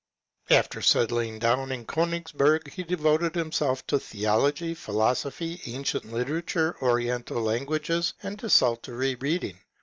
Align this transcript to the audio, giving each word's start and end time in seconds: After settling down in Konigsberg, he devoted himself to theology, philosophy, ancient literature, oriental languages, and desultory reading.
After 0.49 0.81
settling 0.81 1.37
down 1.37 1.71
in 1.71 1.85
Konigsberg, 1.85 2.71
he 2.71 2.81
devoted 2.83 3.35
himself 3.35 3.85
to 3.85 3.99
theology, 3.99 4.73
philosophy, 4.73 5.61
ancient 5.67 6.11
literature, 6.11 6.75
oriental 6.81 7.39
languages, 7.39 8.15
and 8.23 8.35
desultory 8.35 9.13
reading. 9.13 9.59